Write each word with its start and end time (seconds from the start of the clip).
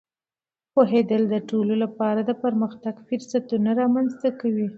پوهېدل 0.73 1.21
د 1.29 1.35
ټولو 1.49 1.73
لپاره 1.83 2.19
د 2.23 2.31
پرمختګ 2.43 2.95
فرصتونه 3.07 3.69
رامینځته 3.81 4.29
کوي. 4.41 4.67